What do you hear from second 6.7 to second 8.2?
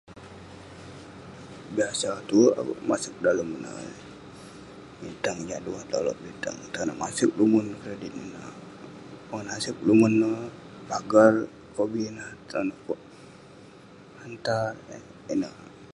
ineh, masek numon kredit